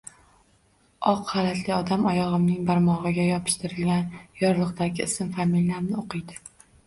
Oq 1.09 1.19
xalatli 1.31 1.73
odam 1.75 2.07
oyogʻimning 2.11 2.63
barmogʻiga 2.71 3.27
yopishtirilgan 3.27 4.09
yorliqdagi 4.41 5.07
ism-familiyamni 5.09 6.01
oʻqiydi. 6.03 6.41